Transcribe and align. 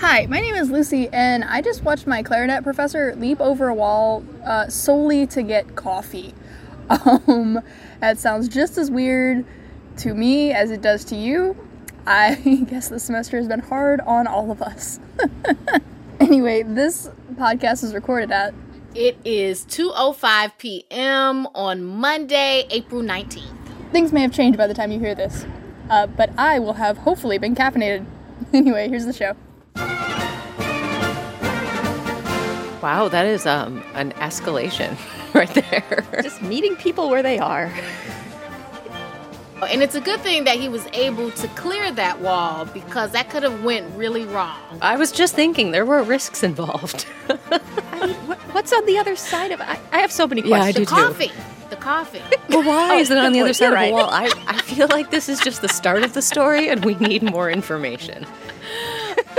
Hi, 0.00 0.24
my 0.30 0.40
name 0.40 0.54
is 0.54 0.70
Lucy, 0.70 1.10
and 1.12 1.44
I 1.44 1.60
just 1.60 1.84
watched 1.84 2.06
my 2.06 2.22
clarinet 2.22 2.64
professor 2.64 3.14
leap 3.16 3.38
over 3.38 3.68
a 3.68 3.74
wall 3.74 4.24
uh, 4.46 4.66
solely 4.68 5.26
to 5.26 5.42
get 5.42 5.76
coffee. 5.76 6.34
Um, 6.90 7.60
that 8.00 8.18
sounds 8.18 8.48
just 8.48 8.78
as 8.78 8.90
weird 8.90 9.44
to 9.98 10.14
me 10.14 10.52
as 10.52 10.70
it 10.70 10.80
does 10.80 11.04
to 11.04 11.16
you. 11.16 11.54
I 12.06 12.34
guess 12.68 12.88
the 12.88 12.98
semester 12.98 13.36
has 13.36 13.46
been 13.46 13.60
hard 13.60 14.00
on 14.00 14.26
all 14.26 14.50
of 14.50 14.62
us. 14.62 14.98
anyway, 16.20 16.62
this 16.64 17.10
podcast 17.34 17.84
is 17.84 17.92
recorded 17.92 18.32
at 18.32 18.54
It 18.94 19.18
is 19.24 19.66
2:05 19.66 20.52
p.m. 20.56 21.46
on 21.54 21.84
Monday, 21.84 22.66
April 22.70 23.02
19th. 23.02 23.92
things 23.92 24.12
may 24.12 24.22
have 24.22 24.32
changed 24.32 24.56
by 24.56 24.66
the 24.66 24.74
time 24.74 24.90
you 24.90 24.98
hear 24.98 25.14
this, 25.14 25.44
uh, 25.90 26.06
but 26.06 26.30
I 26.38 26.58
will 26.58 26.72
have 26.72 26.96
hopefully 26.96 27.36
been 27.36 27.54
caffeinated. 27.54 28.06
Anyway, 28.54 28.88
here's 28.88 29.04
the 29.04 29.12
show. 29.12 29.36
Wow, 32.82 33.08
that 33.08 33.26
is 33.26 33.46
um, 33.46 33.82
an 33.94 34.12
escalation 34.12 34.96
right 35.34 35.52
there. 35.52 36.04
Just 36.22 36.42
meeting 36.42 36.76
people 36.76 37.10
where 37.10 37.22
they 37.22 37.38
are. 37.38 37.72
And 39.68 39.82
it's 39.82 39.94
a 39.94 40.00
good 40.00 40.20
thing 40.20 40.44
that 40.44 40.58
he 40.58 40.68
was 40.68 40.86
able 40.94 41.30
to 41.32 41.48
clear 41.48 41.92
that 41.92 42.20
wall 42.20 42.64
because 42.64 43.10
that 43.10 43.28
could 43.28 43.42
have 43.42 43.62
went 43.62 43.94
really 43.94 44.24
wrong. 44.24 44.56
I 44.80 44.96
was 44.96 45.12
just 45.12 45.34
thinking 45.34 45.70
there 45.70 45.84
were 45.84 46.02
risks 46.02 46.42
involved. 46.42 47.04
I 47.28 48.06
mean, 48.06 48.16
what, 48.26 48.38
what's 48.54 48.72
on 48.72 48.86
the 48.86 48.96
other 48.96 49.16
side 49.16 49.52
of? 49.52 49.60
I, 49.60 49.78
I 49.92 49.98
have 49.98 50.10
so 50.10 50.26
many 50.26 50.40
questions. 50.40 50.90
Yeah, 50.90 50.96
I 50.96 51.06
questions. 51.06 51.18
do 51.18 51.26
too. 51.26 51.34
Coffee. 51.34 51.68
The 51.68 51.76
coffee. 51.76 52.22
well, 52.48 52.64
why 52.64 52.94
is 52.96 53.10
it 53.10 53.18
on 53.18 53.32
the 53.32 53.40
other 53.40 53.52
side 53.52 53.66
You're 53.66 53.76
of 53.76 53.86
the 53.86 53.92
wall? 53.92 54.08
I, 54.10 54.32
I 54.46 54.62
feel 54.62 54.88
like 54.88 55.10
this 55.10 55.28
is 55.28 55.40
just 55.40 55.60
the 55.60 55.68
start 55.68 56.02
of 56.02 56.14
the 56.14 56.22
story 56.22 56.68
and 56.68 56.82
we 56.84 56.94
need 56.94 57.22
more 57.22 57.50
information. 57.50 58.26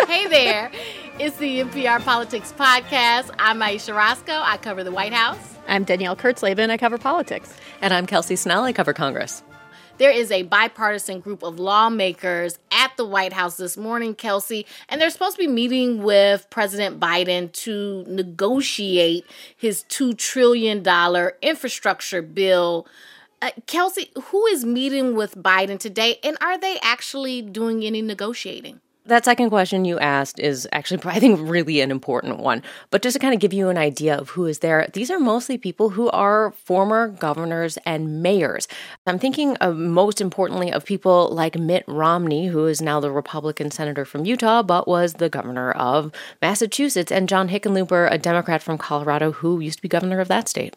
hey 0.08 0.28
there. 0.28 0.72
It's 1.20 1.38
the 1.38 1.60
NPR 1.60 2.04
Politics 2.04 2.54
Podcast. 2.58 3.30
I'm 3.38 3.62
Ayesha 3.62 3.94
Rascoe. 3.94 4.32
I 4.32 4.58
cover 4.58 4.84
the 4.84 4.92
White 4.92 5.14
House. 5.14 5.58
I'm 5.68 5.84
Danielle 5.84 6.16
Kurtzleben. 6.16 6.70
I 6.70 6.78
cover 6.78 6.98
politics. 6.98 7.54
And 7.82 7.94
I'm 7.94 8.08
Kelsey 8.08 8.36
Snell. 8.36 8.64
I 8.64 8.74
cover 8.74 8.94
Congress. 8.94 9.44
There 9.98 10.10
is 10.10 10.32
a 10.32 10.44
bipartisan 10.44 11.20
group 11.20 11.44
of 11.44 11.60
lawmakers 11.60 12.58
at 12.72 12.96
the 12.98 13.06
White 13.06 13.34
House 13.34 13.58
this 13.58 13.78
morning, 13.78 14.16
Kelsey, 14.16 14.66
and 14.90 15.00
they're 15.00 15.12
supposed 15.12 15.36
to 15.36 15.44
be 15.44 15.52
meeting 15.52 16.02
with 16.02 16.50
President 16.50 17.00
Biden 17.00 17.52
to 17.52 18.04
negotiate 18.08 19.26
his 19.56 19.84
$2 19.90 20.18
trillion 20.18 20.84
infrastructure 21.44 22.24
bill. 22.24 22.88
Uh, 23.44 23.52
Kelsey, 23.68 24.10
who 24.24 24.46
is 24.48 24.66
meeting 24.66 25.16
with 25.16 25.36
Biden 25.36 25.78
today, 25.78 26.18
and 26.24 26.36
are 26.42 26.58
they 26.58 26.80
actually 26.82 27.44
doing 27.44 27.84
any 27.84 28.02
negotiating? 28.02 28.82
That 29.06 29.26
second 29.26 29.50
question 29.50 29.84
you 29.84 29.98
asked 29.98 30.40
is 30.40 30.68
actually, 30.72 31.02
I 31.06 31.20
think, 31.20 31.40
really 31.50 31.82
an 31.82 31.90
important 31.90 32.38
one. 32.38 32.62
But 32.92 33.02
just 33.02 33.16
to 33.16 33.20
kind 33.20 33.34
of 33.34 33.40
give 33.40 33.52
you 33.52 33.70
an 33.70 33.78
idea 33.78 34.16
of 34.16 34.30
who 34.30 34.46
is 34.46 34.60
there, 34.60 34.88
these 34.94 35.10
are 35.10 35.20
mostly 35.20 35.58
people 35.58 35.90
who 35.90 36.10
are 36.12 36.52
former 36.52 37.08
governors 37.08 37.78
and 37.86 38.22
mayors. 38.22 38.68
I'm 39.08 39.18
thinking 39.18 39.58
of 39.58 39.76
most 39.76 40.22
importantly 40.22 40.72
of 40.72 40.86
people 40.86 41.30
like 41.30 41.58
Mitt 41.58 41.84
Romney, 41.88 42.48
who 42.48 42.68
is 42.68 42.82
now 42.82 43.00
the 43.00 43.12
Republican 43.12 43.72
senator 43.72 44.06
from 44.06 44.26
Utah, 44.26 44.62
but 44.62 44.88
was 44.88 45.14
the 45.14 45.30
governor 45.30 45.72
of 45.72 46.12
Massachusetts, 46.42 47.12
and 47.12 47.28
John 47.28 47.50
Hickenlooper, 47.50 48.12
a 48.12 48.20
Democrat 48.20 48.62
from 48.62 48.78
Colorado, 48.78 49.32
who 49.32 49.60
used 49.60 49.80
to 49.80 49.82
be 49.82 49.88
governor 49.88 50.20
of 50.20 50.28
that 50.28 50.48
state. 50.48 50.76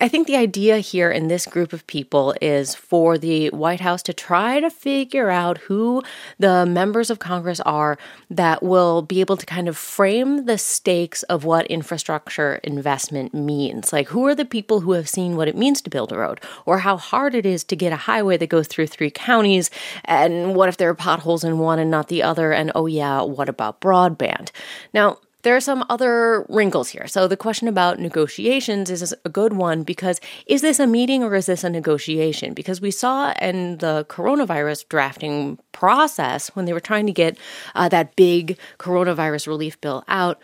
I 0.00 0.08
think 0.08 0.26
the 0.26 0.36
idea 0.36 0.78
here 0.78 1.10
in 1.10 1.28
this 1.28 1.46
group 1.46 1.72
of 1.74 1.86
people 1.86 2.34
is 2.40 2.74
for 2.74 3.18
the 3.18 3.50
White 3.50 3.80
House 3.80 4.02
to 4.04 4.14
try 4.14 4.60
to 4.60 4.70
figure 4.70 5.28
out 5.28 5.58
who 5.58 6.02
the 6.38 6.64
members 6.64 7.10
of 7.10 7.18
Congress 7.18 7.49
are 7.58 7.98
that 8.30 8.62
will 8.62 9.02
be 9.02 9.20
able 9.20 9.36
to 9.36 9.46
kind 9.46 9.66
of 9.66 9.76
frame 9.76 10.44
the 10.44 10.58
stakes 10.58 11.24
of 11.24 11.44
what 11.44 11.66
infrastructure 11.66 12.60
investment 12.62 13.34
means. 13.34 13.92
Like, 13.92 14.08
who 14.08 14.26
are 14.26 14.34
the 14.34 14.44
people 14.44 14.80
who 14.80 14.92
have 14.92 15.08
seen 15.08 15.36
what 15.36 15.48
it 15.48 15.56
means 15.56 15.80
to 15.82 15.90
build 15.90 16.12
a 16.12 16.18
road, 16.18 16.40
or 16.66 16.78
how 16.78 16.96
hard 16.96 17.34
it 17.34 17.46
is 17.46 17.64
to 17.64 17.74
get 17.76 17.92
a 17.92 17.96
highway 17.96 18.36
that 18.36 18.48
goes 18.48 18.68
through 18.68 18.86
three 18.86 19.10
counties, 19.10 19.70
and 20.04 20.54
what 20.54 20.68
if 20.68 20.76
there 20.76 20.90
are 20.90 20.94
potholes 20.94 21.42
in 21.42 21.58
one 21.58 21.78
and 21.78 21.90
not 21.90 22.08
the 22.08 22.22
other, 22.22 22.52
and 22.52 22.70
oh, 22.74 22.86
yeah, 22.86 23.22
what 23.22 23.48
about 23.48 23.80
broadband? 23.80 24.50
Now, 24.92 25.18
there 25.42 25.56
are 25.56 25.60
some 25.60 25.84
other 25.88 26.44
wrinkles 26.48 26.88
here. 26.88 27.06
So 27.06 27.26
the 27.26 27.36
question 27.36 27.68
about 27.68 27.98
negotiations 27.98 28.90
is 28.90 29.14
a 29.24 29.28
good 29.28 29.52
one 29.52 29.82
because 29.82 30.20
is 30.46 30.60
this 30.60 30.78
a 30.78 30.86
meeting 30.86 31.22
or 31.22 31.34
is 31.34 31.46
this 31.46 31.64
a 31.64 31.70
negotiation? 31.70 32.54
Because 32.54 32.80
we 32.80 32.90
saw 32.90 33.32
in 33.40 33.78
the 33.78 34.06
coronavirus 34.08 34.88
drafting 34.88 35.58
process 35.72 36.48
when 36.50 36.64
they 36.64 36.72
were 36.72 36.80
trying 36.80 37.06
to 37.06 37.12
get 37.12 37.38
uh, 37.74 37.88
that 37.88 38.16
big 38.16 38.58
coronavirus 38.78 39.46
relief 39.46 39.80
bill 39.80 40.04
out 40.08 40.40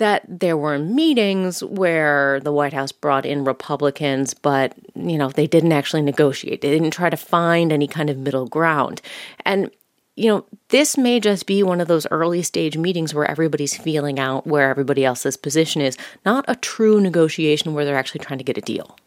that 0.00 0.24
there 0.26 0.56
were 0.56 0.78
meetings 0.78 1.62
where 1.62 2.40
the 2.40 2.52
White 2.52 2.72
House 2.72 2.90
brought 2.90 3.26
in 3.26 3.44
Republicans, 3.44 4.32
but 4.34 4.74
you 4.96 5.18
know 5.18 5.28
they 5.28 5.46
didn't 5.46 5.72
actually 5.72 6.02
negotiate. 6.02 6.62
They 6.62 6.70
didn't 6.70 6.90
try 6.90 7.10
to 7.10 7.18
find 7.18 7.70
any 7.70 7.86
kind 7.86 8.08
of 8.08 8.16
middle 8.16 8.48
ground, 8.48 9.02
and 9.44 9.70
you 10.20 10.28
know, 10.28 10.44
this 10.68 10.98
may 10.98 11.18
just 11.18 11.46
be 11.46 11.62
one 11.62 11.80
of 11.80 11.88
those 11.88 12.06
early 12.10 12.42
stage 12.42 12.76
meetings 12.76 13.14
where 13.14 13.24
everybody's 13.24 13.74
feeling 13.74 14.20
out 14.20 14.46
where 14.46 14.68
everybody 14.68 15.02
else's 15.02 15.34
position 15.34 15.80
is, 15.80 15.96
not 16.26 16.44
a 16.46 16.56
true 16.56 17.00
negotiation 17.00 17.72
where 17.72 17.86
they're 17.86 17.96
actually 17.96 18.20
trying 18.20 18.36
to 18.36 18.44
get 18.44 18.58
a 18.58 18.60
deal. 18.60 18.98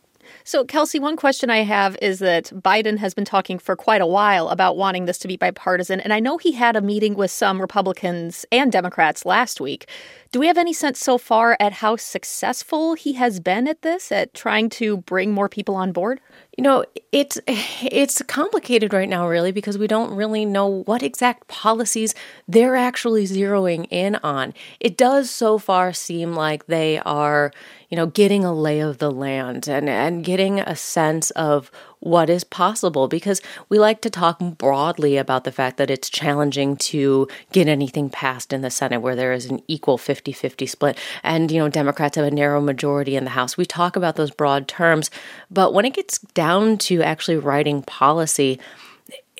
So, 0.44 0.66
Kelsey, 0.66 1.00
one 1.00 1.16
question 1.16 1.52
I 1.52 1.60
have 1.60 1.96
is 2.02 2.18
that 2.20 2.46
Biden 2.46 2.98
has 2.98 3.14
been 3.14 3.26
talking 3.26 3.60
for 3.60 3.76
quite 3.76 4.02
a 4.02 4.08
while 4.08 4.50
about 4.50 4.76
wanting 4.76 5.06
this 5.06 5.20
to 5.20 5.28
be 5.28 5.38
bipartisan, 5.38 6.00
and 6.00 6.12
I 6.12 6.20
know 6.20 6.40
he 6.40 6.54
had 6.54 6.76
a 6.76 6.82
meeting 6.82 7.14
with 7.14 7.30
some 7.30 7.62
Republicans 7.62 8.44
and 8.52 8.72
Democrats 8.72 9.24
last 9.24 9.62
week. 9.62 9.88
Do 10.34 10.40
we 10.40 10.48
have 10.48 10.58
any 10.58 10.74
sense 10.74 11.00
so 11.00 11.20
far 11.20 11.56
at 11.60 11.74
how 11.74 11.96
successful 11.96 12.96
he 12.96 13.14
has 13.14 13.40
been 13.40 13.68
at 13.68 13.84
this, 13.84 14.12
at 14.12 14.34
trying 14.34 14.68
to 14.72 14.98
bring 14.98 15.32
more 15.32 15.48
people 15.48 15.76
on 15.76 15.92
board? 15.92 16.20
You 16.58 16.64
know, 16.64 16.86
it's 17.12 17.40
it's 17.46 18.20
complicated 18.24 18.94
right 18.94 19.08
now 19.08 19.28
really 19.30 19.52
because 19.52 19.78
we 19.78 19.86
don't 19.86 20.16
really 20.16 20.44
know 20.44 20.66
what 20.66 21.04
exact 21.04 21.50
policies 21.50 22.16
they're 22.48 22.76
actually 22.76 23.26
zeroing 23.26 23.86
in 23.92 24.16
on. 24.24 24.56
It 24.80 24.98
does 24.98 25.30
so 25.30 25.60
far 25.60 25.94
seem 25.94 26.34
like 26.34 26.66
they 26.66 26.98
are, 27.02 27.52
you 27.90 27.96
know, 27.96 28.08
getting 28.08 28.44
a 28.44 28.56
lay 28.56 28.80
of 28.80 28.98
the 28.98 29.12
land 29.12 29.68
and 29.68 29.88
and 29.88 30.24
getting 30.24 30.60
a 30.60 30.76
sense 30.76 31.30
of 31.32 31.70
what 32.04 32.30
is 32.30 32.44
possible 32.44 33.08
because 33.08 33.42
we 33.70 33.80
like 33.80 34.02
to 34.02 34.10
talk 34.10 34.38
broadly 34.58 35.16
about 35.16 35.46
the 35.46 35.52
fact 35.54 35.78
that 35.78 35.90
it's 35.90 36.10
challenging 36.10 36.76
to 36.76 37.26
get 37.54 37.66
anything 37.66 38.10
passed 38.10 38.52
in 38.52 38.62
the 38.62 38.70
Senate 38.70 39.02
where 39.02 39.16
there 39.16 39.32
is 39.32 39.46
an 39.46 39.62
equal 39.70 39.98
50-50 39.98 40.68
split 40.68 40.98
and 41.24 41.50
you 41.50 41.60
know 41.60 41.70
Democrats 41.70 42.18
have 42.18 42.26
a 42.26 42.32
narrow 42.32 42.60
majority 42.60 43.16
in 43.16 43.24
the 43.24 43.30
House. 43.30 43.56
We 43.56 43.66
talk 43.66 43.96
about 43.96 44.18
those 44.18 44.32
broad 44.32 44.68
terms, 44.68 45.10
but 45.50 45.74
when 45.74 45.86
it 45.86 45.94
gets 45.94 46.20
down 46.20 46.78
to 46.80 47.02
actually 47.02 47.38
writing 47.38 47.82
policy, 47.84 48.60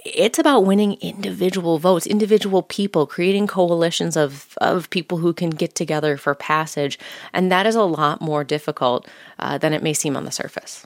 it's 0.06 0.40
about 0.40 0.62
winning 0.62 0.94
individual 1.02 1.80
votes, 1.80 2.08
individual 2.08 2.64
people, 2.64 3.06
creating 3.06 3.48
coalitions 3.48 4.16
of, 4.16 4.58
of 4.62 4.90
people 4.90 5.18
who 5.18 5.34
can 5.34 5.50
get 5.50 5.76
together 5.76 6.16
for 6.16 6.34
passage. 6.34 6.98
And 7.34 7.52
that 7.52 7.66
is 7.66 7.76
a 7.76 7.84
lot 7.84 8.22
more 8.22 8.44
difficult 8.44 9.08
uh, 9.40 9.58
than 9.58 9.74
it 9.74 9.84
may 9.84 9.94
seem 9.94 10.16
on 10.16 10.26
the 10.26 10.32
surface. 10.32 10.86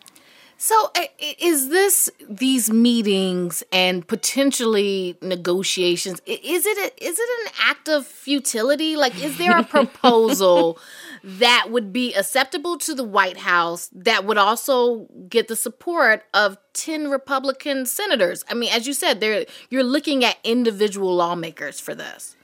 So, 0.59 0.91
is 1.19 1.69
this 1.69 2.09
these 2.28 2.72
meetings 2.72 3.63
and 3.72 4.07
potentially 4.07 5.16
negotiations? 5.22 6.19
Is 6.25 6.66
it 6.66 6.78
a, 6.79 7.06
is 7.06 7.19
it 7.19 7.29
an 7.45 7.53
act 7.63 7.88
of 7.88 8.07
futility? 8.07 8.95
Like, 8.95 9.23
is 9.23 9.38
there 9.38 9.56
a 9.56 9.63
proposal 9.78 10.79
that 11.23 11.68
would 11.69 11.94
be 11.94 12.16
acceptable 12.16 12.79
to 12.79 12.95
the 12.95 13.03
White 13.03 13.38
House 13.38 13.91
that 13.94 14.25
would 14.25 14.40
also 14.40 15.07
get 15.29 15.47
the 15.47 15.56
support 15.56 16.23
of 16.34 16.57
ten 16.74 17.12
Republican 17.12 17.85
senators? 17.85 18.44
I 18.50 18.56
mean, 18.56 18.72
as 18.74 18.88
you 18.88 18.94
said, 18.94 19.19
there 19.19 19.45
you're 19.69 19.84
looking 19.84 20.25
at 20.25 20.38
individual 20.44 21.16
lawmakers 21.16 21.79
for 21.79 21.94
this. 21.94 22.35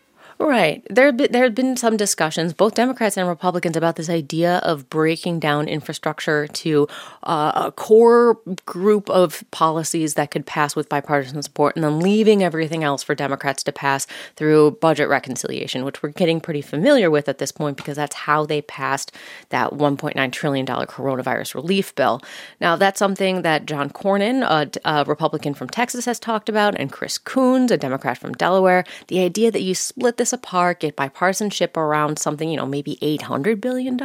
Right. 0.44 0.86
There 0.90 1.06
have 1.06 1.16
been, 1.16 1.32
there 1.32 1.46
have 1.46 1.56
been 1.56 1.78
some 1.78 1.96
discussions, 1.96 2.52
both 2.52 2.76
Democrats 2.76 3.16
and 3.16 3.30
Republicans, 3.30 3.78
about 3.78 3.96
this 3.96 4.10
idea 4.10 4.58
of 4.58 4.90
breaking 4.90 5.40
down 5.40 5.70
infrastructure 5.70 6.48
to 6.48 6.86
uh, 7.24 7.68
a 7.68 7.72
core 7.72 8.38
group 8.66 9.10
of 9.10 9.46
policies 9.52 10.16
that 10.16 10.32
could 10.32 10.46
pass 10.46 10.76
with 10.76 10.90
bipartisan 10.90 11.42
support 11.42 11.78
and 11.78 11.84
then 11.86 12.02
leaving 12.02 12.44
everything 12.44 12.84
else 12.84 13.02
for 13.02 13.16
Democrats 13.16 13.64
to 13.64 13.72
pass 13.72 14.06
through 14.36 14.72
budget 14.82 15.08
reconciliation, 15.08 15.86
which 15.86 16.04
we're 16.04 16.10
getting 16.10 16.42
pretty 16.42 16.62
familiar 16.62 17.10
with 17.10 17.30
at 17.30 17.38
this 17.38 17.54
point 17.54 17.78
because 17.78 17.96
that's 17.96 18.16
how 18.16 18.46
they 18.46 18.62
passed 18.62 19.14
that 19.48 19.72
$1.9 19.72 20.32
trillion 20.34 20.66
coronavirus 20.66 21.56
relief 21.56 21.96
bill. 21.96 22.22
Now, 22.60 22.76
that's 22.76 23.00
something 23.00 23.44
that 23.44 23.66
John 23.66 23.90
Cornyn, 23.90 24.44
a, 24.44 24.70
a 24.84 25.06
Republican 25.06 25.54
from 25.54 25.70
Texas, 25.70 26.04
has 26.04 26.20
talked 26.20 26.50
about, 26.50 26.76
and 26.78 26.92
Chris 26.92 27.18
Coons, 27.18 27.72
a 27.72 27.78
Democrat 27.78 28.18
from 28.18 28.34
Delaware. 28.34 28.84
The 29.08 29.22
idea 29.22 29.50
that 29.50 29.62
you 29.62 29.74
split 29.74 30.18
this 30.18 30.33
apart, 30.34 30.80
get 30.80 30.96
bipartisanship 30.96 31.78
around 31.78 32.20
something, 32.20 32.50
you 32.50 32.58
know, 32.58 32.66
maybe 32.66 32.98
$800 33.02 33.62
billion, 33.62 34.00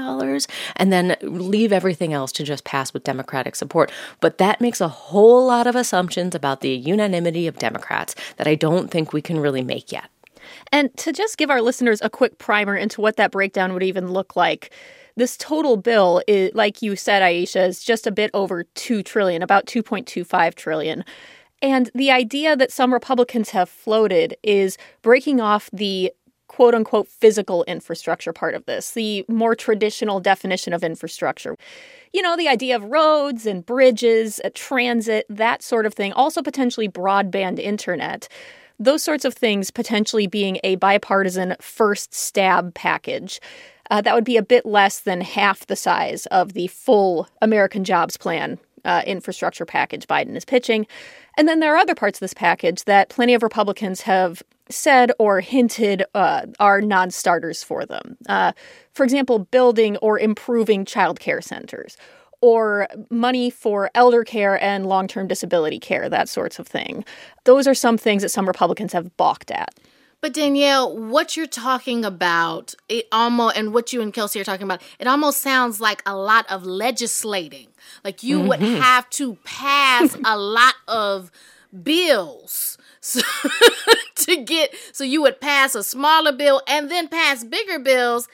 and 0.77 0.93
then 0.93 1.17
leave 1.23 1.73
everything 1.73 2.13
else 2.13 2.31
to 2.33 2.45
just 2.45 2.65
pass 2.65 2.93
with 2.93 3.05
Democratic 3.05 3.57
support. 3.57 3.91
But 4.21 4.39
that 4.39 4.61
makes 4.61 4.81
a 4.81 4.89
whole 4.89 5.47
lot 5.47 5.67
of 5.67 5.75
assumptions 5.75 6.35
about 6.35 6.61
the 6.61 6.71
unanimity 6.71 7.47
of 7.47 7.59
Democrats 7.59 8.15
that 8.37 8.47
I 8.47 8.55
don't 8.55 8.91
think 8.91 9.13
we 9.13 9.23
can 9.23 9.41
really 9.41 9.63
make 9.63 9.91
yet. 9.91 10.11
And 10.73 10.95
to 10.99 11.13
just 11.13 11.39
give 11.39 11.51
our 11.51 11.61
listeners 11.61 12.01
a 12.03 12.11
quick 12.11 12.39
primer 12.39 12.77
into 12.77 13.01
what 13.01 13.17
that 13.17 13.31
breakdown 13.31 13.73
would 13.73 13.83
even 13.83 14.13
look 14.13 14.37
like, 14.37 14.73
this 15.17 15.37
total 15.37 15.77
bill 15.77 16.23
is 16.29 16.53
like 16.55 16.81
you 16.81 16.95
said 16.95 17.23
Ayesha 17.23 17.65
is 17.65 17.83
just 17.83 18.07
a 18.07 18.13
bit 18.13 18.31
over 18.35 18.63
2 18.63 19.03
trillion, 19.03 19.43
about 19.43 19.67
2.25 19.67 20.55
trillion. 20.55 21.05
And 21.61 21.91
the 21.93 22.13
idea 22.13 22.57
that 22.57 22.71
some 22.71 22.93
Republicans 22.93 23.51
have 23.51 23.69
floated 23.69 24.37
is 24.45 24.79
breaking 25.03 25.41
off 25.41 25.69
the 25.73 26.13
quote 26.59 26.75
unquote 26.75 27.07
physical 27.07 27.63
infrastructure 27.69 28.33
part 28.33 28.53
of 28.53 28.67
this, 28.67 28.91
the 28.91 29.25
more 29.29 29.55
traditional 29.55 30.19
definition 30.19 30.73
of 30.73 30.83
infrastructure. 30.83 31.57
You 32.13 32.21
know, 32.21 32.37
the 32.37 32.49
idea 32.49 32.75
of 32.75 32.83
roads 32.83 33.47
and 33.47 33.65
bridges, 33.65 34.41
uh, 34.45 34.51
transit, 34.55 35.25
that 35.31 35.63
sort 35.63 35.87
of 35.87 35.95
thing, 35.95 36.13
also 36.15 36.43
potentially 36.43 36.89
broadband 36.89 37.61
internet. 37.61 38.27
Those 38.77 39.05
sorts 39.05 39.25
of 39.25 39.35
things 39.35 39.71
potentially 39.71 40.27
being 40.27 40.59
a 40.65 40.75
bipartisan 40.75 41.55
first 41.61 42.13
stab 42.13 42.75
package. 42.75 43.41
Uh, 43.93 44.01
that 44.01 44.17
would 44.17 44.25
be 44.25 44.37
a 44.37 44.43
bit 44.43 44.67
less 44.67 44.99
than 44.99 45.21
half 45.21 45.65
the 45.65 45.77
size 45.77 46.27
of 46.27 46.55
the 46.55 46.67
full 46.67 47.29
American 47.41 47.85
Jobs 47.85 48.17
Plan 48.17 48.59
uh, 48.85 49.03
infrastructure 49.07 49.65
package 49.65 50.09
Biden 50.09 50.35
is 50.35 50.45
pitching. 50.45 50.89
And 51.37 51.47
then 51.47 51.61
there 51.61 51.75
are 51.75 51.79
other 51.79 51.95
parts 51.95 52.17
of 52.17 52.21
this 52.21 52.35
package 52.35 52.83
that 52.85 53.11
plenty 53.11 53.35
of 53.35 53.45
Republicans 53.45 54.01
have 54.01 54.43
said 54.71 55.13
or 55.19 55.41
hinted 55.41 56.05
uh, 56.15 56.47
are 56.61 56.81
non 56.81 57.11
starters 57.11 57.63
for 57.63 57.85
them. 57.87 58.17
Uh, 58.29 58.53
for 58.93 59.05
example, 59.05 59.39
building 59.39 59.97
or 59.99 60.19
improving 60.19 60.85
child 60.85 61.21
care 61.21 61.41
centers, 61.41 61.97
or 62.41 62.87
money 63.11 63.51
for 63.51 63.91
elder 63.95 64.25
care 64.25 64.63
and 64.63 64.87
long 64.87 65.09
term 65.09 65.27
disability 65.27 65.79
care, 65.79 66.09
that 66.09 66.29
sorts 66.29 66.59
of 66.59 66.67
thing. 66.67 67.05
Those 67.45 67.67
are 67.67 67.75
some 67.75 67.99
things 67.99 68.23
that 68.23 68.31
some 68.31 68.47
Republicans 68.47 68.93
have 68.93 69.17
balked 69.17 69.51
at. 69.51 69.75
But 70.21 70.35
Danielle, 70.35 70.97
what 70.97 71.37
you're 71.37 71.47
talking 71.47 72.05
about, 72.05 72.75
it 72.89 73.07
almost 73.13 73.57
and 73.57 73.73
what 73.73 73.93
you 73.93 74.03
and 74.03 74.13
Kelsey 74.13 74.41
are 74.41 74.45
talking 74.45 74.65
about, 74.65 74.83
it 74.99 75.07
almost 75.07 75.41
sounds 75.41 75.81
like 75.81 76.03
a 76.07 76.17
lot 76.17 76.45
of 76.51 76.65
legislating. 76.65 77.69
Like 78.05 78.25
you 78.25 78.39
mm-hmm. 78.39 78.49
would 78.49 78.61
have 78.61 79.09
to 79.11 79.37
pass 79.45 80.17
a 80.25 80.37
lot 80.37 80.75
of 80.89 81.31
bills 81.83 82.79
so, 83.01 83.21
to 84.17 84.45
get 84.45 84.75
so 84.93 85.05
you 85.05 85.23
would 85.23 85.41
pass 85.41 85.75
a 85.75 85.85
smaller 85.85 86.33
bill 86.33 86.63
and 86.69 86.91
then 86.91 87.09
pass 87.09 87.45
bigger 87.45 87.79
bills. 87.79 88.29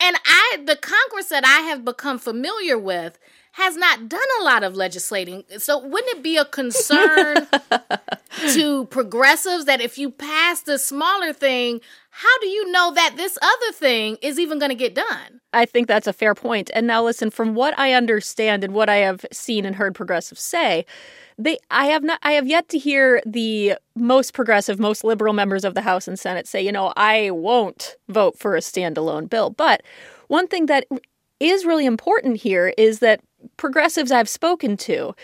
And 0.00 0.16
I 0.24 0.58
the 0.64 0.76
Congress 0.76 1.28
that 1.28 1.44
I 1.44 1.68
have 1.68 1.84
become 1.84 2.18
familiar 2.18 2.78
with 2.78 3.18
has 3.52 3.76
not 3.76 4.08
done 4.08 4.20
a 4.40 4.44
lot 4.44 4.64
of 4.64 4.74
legislating. 4.74 5.44
So 5.58 5.78
wouldn't 5.78 6.16
it 6.16 6.22
be 6.22 6.36
a 6.38 6.44
concern 6.44 7.46
to 8.54 8.86
progressives 8.86 9.66
that 9.66 9.80
if 9.80 9.98
you 9.98 10.10
pass 10.10 10.62
the 10.62 10.78
smaller 10.78 11.32
thing, 11.32 11.80
how 12.14 12.38
do 12.40 12.46
you 12.46 12.70
know 12.70 12.92
that 12.92 13.14
this 13.16 13.38
other 13.40 13.72
thing 13.72 14.18
is 14.20 14.38
even 14.38 14.58
going 14.58 14.68
to 14.68 14.74
get 14.74 14.94
done? 14.94 15.40
I 15.54 15.64
think 15.64 15.88
that's 15.88 16.06
a 16.06 16.12
fair 16.12 16.34
point. 16.34 16.70
And 16.74 16.86
now 16.86 17.02
listen, 17.02 17.30
from 17.30 17.54
what 17.54 17.76
I 17.78 17.94
understand 17.94 18.62
and 18.62 18.74
what 18.74 18.90
I 18.90 18.96
have 18.96 19.24
seen 19.32 19.64
and 19.64 19.74
heard 19.74 19.94
progressives 19.94 20.42
say, 20.42 20.84
they 21.38 21.56
I 21.70 21.86
have 21.86 22.02
not 22.02 22.18
I 22.22 22.32
have 22.32 22.46
yet 22.46 22.68
to 22.68 22.78
hear 22.78 23.22
the 23.24 23.76
most 23.96 24.34
progressive, 24.34 24.78
most 24.78 25.04
liberal 25.04 25.32
members 25.32 25.64
of 25.64 25.72
the 25.72 25.80
House 25.80 26.06
and 26.06 26.18
Senate 26.18 26.46
say, 26.46 26.60
you 26.60 26.70
know, 26.70 26.92
I 26.98 27.30
won't 27.30 27.96
vote 28.10 28.38
for 28.38 28.56
a 28.56 28.60
standalone 28.60 29.30
bill. 29.30 29.48
But 29.48 29.82
one 30.28 30.48
thing 30.48 30.66
that 30.66 30.86
is 31.40 31.64
really 31.64 31.86
important 31.86 32.36
here 32.36 32.74
is 32.76 32.98
that 32.98 33.22
progressives 33.56 34.12
I've 34.12 34.28
spoken 34.28 34.76
to 34.76 35.14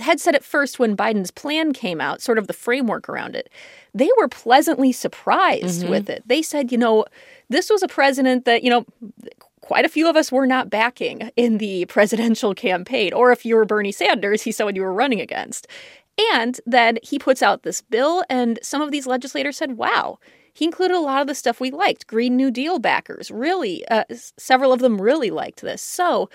had 0.00 0.20
said 0.20 0.34
at 0.34 0.44
first 0.44 0.78
when 0.78 0.96
Biden's 0.96 1.30
plan 1.30 1.72
came 1.72 2.00
out, 2.00 2.22
sort 2.22 2.38
of 2.38 2.46
the 2.46 2.52
framework 2.52 3.08
around 3.08 3.36
it, 3.36 3.50
they 3.94 4.08
were 4.16 4.28
pleasantly 4.28 4.92
surprised 4.92 5.82
mm-hmm. 5.82 5.90
with 5.90 6.08
it. 6.08 6.22
They 6.26 6.42
said, 6.42 6.72
you 6.72 6.78
know, 6.78 7.04
this 7.48 7.68
was 7.68 7.82
a 7.82 7.88
president 7.88 8.44
that, 8.46 8.62
you 8.62 8.70
know, 8.70 8.86
quite 9.60 9.84
a 9.84 9.90
few 9.90 10.08
of 10.08 10.16
us 10.16 10.32
were 10.32 10.46
not 10.46 10.70
backing 10.70 11.30
in 11.36 11.58
the 11.58 11.84
presidential 11.86 12.54
campaign. 12.54 13.12
Or 13.12 13.32
if 13.32 13.44
you 13.44 13.56
were 13.56 13.64
Bernie 13.64 13.92
Sanders, 13.92 14.42
he's 14.42 14.56
someone 14.56 14.76
you 14.76 14.82
were 14.82 14.92
running 14.92 15.20
against. 15.20 15.68
And 16.32 16.60
then 16.66 16.98
he 17.02 17.18
puts 17.18 17.42
out 17.42 17.62
this 17.62 17.80
bill, 17.80 18.22
and 18.28 18.58
some 18.62 18.82
of 18.82 18.90
these 18.90 19.06
legislators 19.06 19.56
said, 19.56 19.78
wow, 19.78 20.18
he 20.52 20.66
included 20.66 20.94
a 20.94 21.00
lot 21.00 21.22
of 21.22 21.26
the 21.26 21.34
stuff 21.34 21.60
we 21.60 21.70
liked. 21.70 22.06
Green 22.06 22.36
New 22.36 22.50
Deal 22.50 22.78
backers, 22.78 23.30
really, 23.30 23.86
uh, 23.88 24.04
several 24.10 24.72
of 24.72 24.80
them 24.80 25.00
really 25.00 25.30
liked 25.30 25.62
this. 25.62 25.80
So 25.80 26.28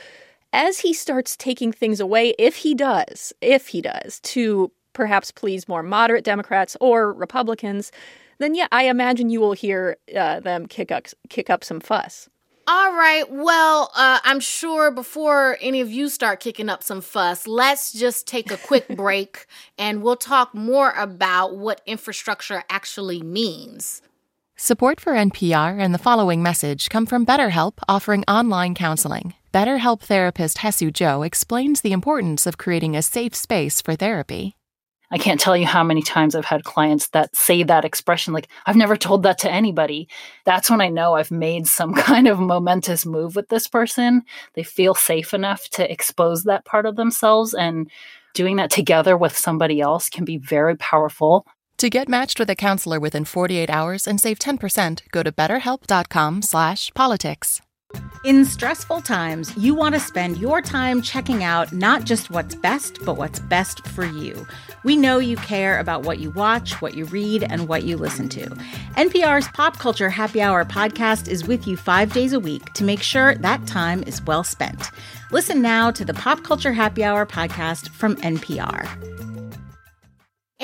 as 0.53 0.79
he 0.79 0.93
starts 0.93 1.35
taking 1.35 1.71
things 1.71 1.99
away, 1.99 2.33
if 2.39 2.57
he 2.57 2.73
does, 2.73 3.33
if 3.41 3.67
he 3.67 3.81
does, 3.81 4.19
to 4.21 4.71
perhaps 4.93 5.31
please 5.31 5.67
more 5.67 5.83
moderate 5.83 6.23
Democrats 6.23 6.75
or 6.81 7.13
Republicans, 7.13 7.91
then 8.39 8.55
yeah, 8.55 8.67
I 8.71 8.83
imagine 8.83 9.29
you 9.29 9.39
will 9.39 9.53
hear 9.53 9.97
uh, 10.15 10.39
them 10.39 10.67
kick 10.67 10.91
up 10.91 11.07
kick 11.29 11.49
up 11.49 11.63
some 11.63 11.79
fuss. 11.79 12.29
All 12.69 12.93
right. 12.93 13.23
Well, 13.31 13.91
uh, 13.95 14.19
I'm 14.25 14.41
sure 14.41 14.91
before 14.91 15.57
any 15.61 15.79
of 15.79 15.89
you 15.89 16.09
start 16.09 16.41
kicking 16.41 16.67
up 16.67 16.83
some 16.83 16.99
fuss, 16.99 17.47
let's 17.47 17.93
just 17.93 18.27
take 18.27 18.51
a 18.51 18.57
quick 18.57 18.87
break 18.95 19.45
and 19.77 20.03
we'll 20.03 20.17
talk 20.17 20.53
more 20.53 20.91
about 20.91 21.55
what 21.55 21.79
infrastructure 21.85 22.63
actually 22.69 23.21
means. 23.21 24.01
Support 24.57 24.99
for 24.99 25.13
NPR 25.13 25.79
and 25.79 25.93
the 25.93 25.99
following 25.99 26.43
message 26.43 26.89
come 26.89 27.05
from 27.05 27.25
BetterHelp 27.25 27.73
offering 27.87 28.25
online 28.27 28.75
counseling. 28.75 29.33
BetterHelp 29.57 30.01
therapist 30.01 30.57
Hesu 30.57 30.93
Joe 30.93 31.23
explains 31.23 31.81
the 31.81 31.91
importance 31.91 32.45
of 32.45 32.59
creating 32.59 32.95
a 32.95 33.01
safe 33.01 33.33
space 33.33 33.81
for 33.81 33.95
therapy. 33.95 34.55
I 35.09 35.17
can't 35.17 35.39
tell 35.39 35.57
you 35.57 35.65
how 35.65 35.83
many 35.83 36.03
times 36.03 36.35
I've 36.35 36.45
had 36.45 36.63
clients 36.63 37.07
that 37.07 37.35
say 37.35 37.63
that 37.63 37.83
expression, 37.83 38.35
like, 38.35 38.49
I've 38.67 38.75
never 38.75 38.95
told 38.95 39.23
that 39.23 39.39
to 39.39 39.51
anybody. 39.51 40.09
That's 40.45 40.69
when 40.69 40.79
I 40.79 40.89
know 40.89 41.15
I've 41.15 41.31
made 41.31 41.65
some 41.65 41.95
kind 42.09 42.27
of 42.27 42.39
momentous 42.39 43.03
move 43.03 43.35
with 43.35 43.49
this 43.49 43.67
person. 43.67 44.21
They 44.53 44.61
feel 44.61 44.93
safe 44.93 45.33
enough 45.33 45.67
to 45.69 45.91
expose 45.91 46.43
that 46.43 46.63
part 46.63 46.85
of 46.85 46.95
themselves. 46.95 47.55
And 47.55 47.89
doing 48.35 48.57
that 48.57 48.69
together 48.69 49.17
with 49.17 49.35
somebody 49.35 49.81
else 49.81 50.07
can 50.07 50.23
be 50.23 50.37
very 50.37 50.77
powerful. 50.77 51.47
To 51.79 51.89
get 51.89 52.07
matched 52.07 52.39
with 52.39 52.51
a 52.51 52.55
counselor 52.55 52.99
within 52.99 53.25
48 53.25 53.71
hours 53.71 54.05
and 54.05 54.21
save 54.21 54.37
10%, 54.37 55.09
go 55.09 55.23
to 55.23 55.31
betterhelp.com 55.31 56.43
slash 56.43 56.91
politics. 56.93 57.59
In 58.27 58.43
stressful 58.43 59.01
times, 59.01 59.55
you 59.55 59.73
want 59.73 59.95
to 59.95 60.01
spend 60.01 60.37
your 60.37 60.61
time 60.61 61.01
checking 61.01 61.45
out 61.45 61.71
not 61.71 62.03
just 62.03 62.29
what's 62.29 62.55
best, 62.55 62.99
but 63.05 63.15
what's 63.15 63.39
best 63.39 63.87
for 63.87 64.05
you. 64.05 64.45
We 64.83 64.97
know 64.97 65.19
you 65.19 65.37
care 65.37 65.79
about 65.79 66.03
what 66.03 66.19
you 66.19 66.31
watch, 66.31 66.81
what 66.81 66.95
you 66.95 67.05
read, 67.05 67.43
and 67.43 67.69
what 67.69 67.83
you 67.83 67.95
listen 67.95 68.27
to. 68.29 68.49
NPR's 68.97 69.47
Pop 69.49 69.79
Culture 69.79 70.09
Happy 70.09 70.41
Hour 70.41 70.65
podcast 70.65 71.29
is 71.29 71.47
with 71.47 71.67
you 71.67 71.77
five 71.77 72.11
days 72.11 72.33
a 72.33 72.39
week 72.39 72.73
to 72.73 72.83
make 72.83 73.01
sure 73.01 73.35
that 73.35 73.65
time 73.65 74.03
is 74.03 74.21
well 74.23 74.43
spent. 74.43 74.91
Listen 75.31 75.61
now 75.61 75.89
to 75.91 76.03
the 76.03 76.13
Pop 76.13 76.43
Culture 76.43 76.73
Happy 76.73 77.05
Hour 77.05 77.25
podcast 77.25 77.87
from 77.89 78.17
NPR. 78.17 79.16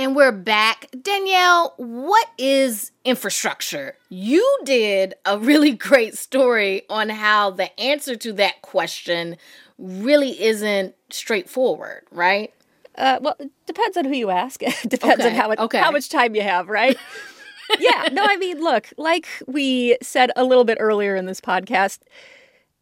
And 0.03 0.17
we're 0.17 0.33
back. 0.33 0.87
Danielle, 1.01 1.75
what 1.77 2.27
is 2.37 2.91
infrastructure? 3.05 3.95
You 4.09 4.45
did 4.65 5.13
a 5.23 5.39
really 5.39 5.71
great 5.89 6.17
story 6.17 6.81
on 6.89 7.07
how 7.07 7.51
the 7.51 7.79
answer 7.79 8.17
to 8.17 8.33
that 8.33 8.61
question 8.61 9.37
really 9.77 10.43
isn't 10.43 10.93
straightforward, 11.09 12.01
right? 12.11 12.53
Uh, 12.97 13.19
well, 13.21 13.37
it 13.39 13.49
depends 13.65 13.95
on 13.95 14.03
who 14.03 14.13
you 14.13 14.29
ask. 14.29 14.61
It 14.61 14.89
depends 14.89 15.23
okay. 15.23 15.29
on 15.29 15.35
how 15.39 15.47
much, 15.47 15.59
okay. 15.59 15.79
how 15.79 15.91
much 15.91 16.09
time 16.09 16.35
you 16.35 16.41
have, 16.41 16.67
right? 16.67 16.97
yeah, 17.79 18.09
no, 18.11 18.25
I 18.25 18.35
mean, 18.35 18.61
look, 18.61 18.89
like 18.97 19.25
we 19.47 19.97
said 20.01 20.31
a 20.35 20.43
little 20.43 20.65
bit 20.65 20.79
earlier 20.81 21.15
in 21.15 21.27
this 21.27 21.39
podcast, 21.39 21.99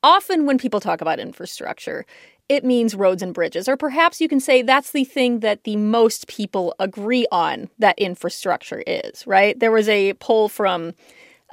often 0.02 0.48
when 0.48 0.58
people 0.58 0.80
talk 0.80 1.02
about 1.02 1.20
infrastructure, 1.20 2.04
it 2.50 2.64
means 2.64 2.96
roads 2.96 3.24
and 3.24 3.34
bridges. 3.34 3.68
Or 3.68 3.78
perhaps 3.78 4.20
you 4.20 4.28
can 4.28 4.40
say 4.40 4.62
that's 4.62 4.92
the 4.92 5.04
thing 5.04 5.40
that 5.40 5.64
the 5.64 5.76
most 5.76 6.28
people 6.28 6.76
agree 6.80 7.26
on 7.32 7.70
that 7.80 7.98
infrastructure 7.98 8.84
is, 8.86 9.26
right? 9.26 9.60
There 9.60 9.72
was 9.72 9.88
a 9.88 10.14
poll 10.16 10.50
from 10.50 10.94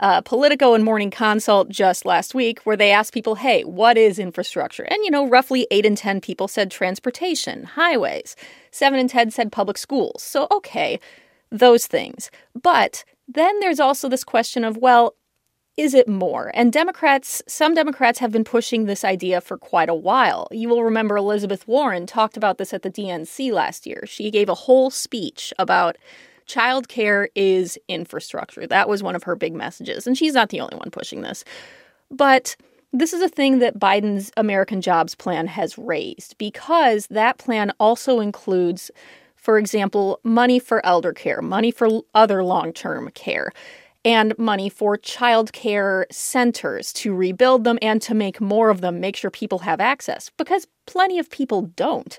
uh, 0.00 0.21
Politico 0.23 0.75
and 0.75 0.85
Morning 0.85 1.11
Consult 1.11 1.68
just 1.68 2.04
last 2.04 2.35
week 2.35 2.61
where 2.61 2.76
they 2.76 2.92
asked 2.92 3.12
people, 3.12 3.35
hey, 3.35 3.62
what 3.64 3.99
is 3.99 4.18
infrastructure? 4.18 4.85
And, 4.85 5.04
you 5.04 5.11
know, 5.11 5.28
roughly 5.28 5.66
8 5.71 5.85
in 5.85 5.97
10 5.97 6.21
people 6.21 6.49
said 6.49 6.71
transportation, 6.71 7.64
highways. 7.64 8.37
7 8.71 8.99
in 8.99 9.09
10 9.09 9.30
said 9.30 9.50
public 9.50 9.76
schools. 9.78 10.23
So, 10.23 10.47
okay, 10.50 11.00
those 11.50 11.87
things. 11.87 12.30
But 12.61 13.04
then 13.26 13.59
there's 13.61 13.80
also 13.80 14.09
this 14.09 14.25
question 14.25 14.64
of, 14.64 14.76
well, 14.76 15.14
is 15.79 15.95
it 15.95 16.09
more? 16.09 16.51
And 16.55 16.73
Democrats, 16.73 17.41
some 17.47 17.73
Democrats 17.73 18.19
have 18.19 18.33
been 18.33 18.43
pushing 18.43 18.85
this 18.85 19.05
idea 19.05 19.41
for 19.41 19.57
quite 19.57 19.89
a 19.89 19.95
while. 19.95 20.49
You 20.51 20.69
will 20.69 20.83
remember 20.83 21.17
Elizabeth 21.17 21.69
Warren 21.69 22.05
talked 22.05 22.37
about 22.37 22.59
this 22.59 22.75
at 22.75 22.83
the 22.83 22.91
DNC 22.91 23.53
last 23.53 23.87
year. 23.87 24.03
She 24.05 24.33
gave 24.33 24.49
a 24.49 24.55
whole 24.55 24.91
speech 24.91 25.53
about 25.57 25.97
childcare 26.49 27.29
is 27.37 27.79
infrastructure. 27.87 28.67
That 28.67 28.89
was 28.89 29.05
one 29.05 29.15
of 29.15 29.23
her 29.23 29.37
big 29.37 29.55
messages. 29.55 30.05
And 30.05 30.19
she's 30.19 30.35
not 30.35 30.49
the 30.49 30.61
only 30.61 30.77
one 30.77 30.91
pushing 30.91 31.23
this. 31.23 31.45
But 32.11 32.57
this 32.93 33.13
is 33.13 33.23
a 33.23 33.29
thing 33.29 33.61
that 33.61 33.79
Biden's 33.79 34.33
American 34.37 34.81
Jobs 34.81 35.15
Plan 35.15 35.47
has 35.47 35.79
raised 35.79 36.37
because 36.39 37.07
that 37.07 37.39
plan 37.39 37.71
also 37.79 38.19
includes, 38.19 38.91
for 39.37 39.59
example, 39.59 40.19
money 40.25 40.59
for 40.59 40.85
elder 40.85 41.13
care, 41.13 41.41
money 41.41 41.71
for 41.71 41.89
other 42.15 42.43
long 42.43 42.73
term 42.73 43.11
care. 43.11 43.53
And 44.05 44.38
money 44.38 44.69
for 44.69 44.97
childcare 44.97 46.05
centers 46.11 46.93
to 46.95 47.14
rebuild 47.14 47.64
them 47.64 47.78
and 47.83 48.00
to 48.02 48.14
make 48.14 48.40
more 48.40 48.71
of 48.71 48.81
them, 48.81 49.00
make 49.00 49.17
sure 49.17 49.31
people 49.31 49.61
have 49.61 49.81
access, 49.81 50.31
because 50.37 50.67
plenty 50.87 51.19
of 51.19 51.31
people 51.31 51.62
don't. 51.62 52.19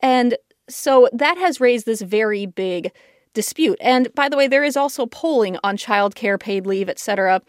And 0.00 0.36
so 0.68 1.08
that 1.12 1.38
has 1.38 1.60
raised 1.60 1.86
this 1.86 2.02
very 2.02 2.46
big 2.46 2.92
dispute. 3.34 3.78
And 3.80 4.12
by 4.14 4.28
the 4.28 4.36
way, 4.36 4.46
there 4.48 4.64
is 4.64 4.76
also 4.76 5.06
polling 5.06 5.58
on 5.62 5.76
childcare, 5.76 6.38
paid 6.38 6.66
leave, 6.66 6.88
etc. 6.88 7.42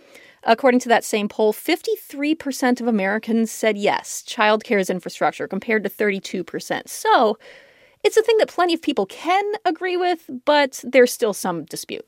According 0.43 0.79
to 0.81 0.89
that 0.89 1.03
same 1.03 1.27
poll, 1.27 1.53
53% 1.53 2.81
of 2.81 2.87
Americans 2.87 3.51
said 3.51 3.77
yes, 3.77 4.23
childcare 4.27 4.79
is 4.79 4.89
infrastructure, 4.89 5.47
compared 5.47 5.83
to 5.83 5.89
32%. 5.89 6.87
So 6.87 7.37
it's 8.03 8.17
a 8.17 8.23
thing 8.23 8.37
that 8.37 8.47
plenty 8.47 8.73
of 8.73 8.81
people 8.81 9.05
can 9.05 9.43
agree 9.65 9.97
with, 9.97 10.29
but 10.45 10.83
there's 10.83 11.11
still 11.11 11.33
some 11.33 11.65
dispute. 11.65 12.05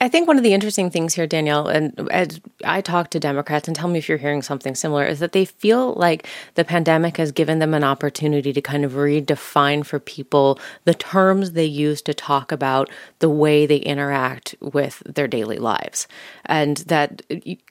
I 0.00 0.08
think 0.08 0.26
one 0.26 0.38
of 0.38 0.42
the 0.42 0.54
interesting 0.54 0.90
things 0.90 1.14
here, 1.14 1.26
Danielle, 1.26 1.68
and 1.68 2.08
as 2.10 2.40
I 2.64 2.80
talk 2.80 3.10
to 3.10 3.20
Democrats, 3.20 3.68
and 3.68 3.76
tell 3.76 3.88
me 3.88 3.98
if 3.98 4.08
you're 4.08 4.18
hearing 4.18 4.40
something 4.40 4.74
similar, 4.74 5.04
is 5.04 5.18
that 5.20 5.32
they 5.32 5.44
feel 5.44 5.92
like 5.94 6.26
the 6.54 6.64
pandemic 6.64 7.18
has 7.18 7.32
given 7.32 7.58
them 7.58 7.74
an 7.74 7.84
opportunity 7.84 8.52
to 8.52 8.62
kind 8.62 8.84
of 8.84 8.92
redefine 8.92 9.84
for 9.84 9.98
people 9.98 10.58
the 10.84 10.94
terms 10.94 11.52
they 11.52 11.66
use 11.66 12.00
to 12.02 12.14
talk 12.14 12.50
about 12.50 12.88
the 13.18 13.28
way 13.28 13.66
they 13.66 13.76
interact 13.76 14.54
with 14.60 15.02
their 15.04 15.28
daily 15.28 15.58
lives. 15.58 16.08
And 16.46 16.78
that 16.78 17.22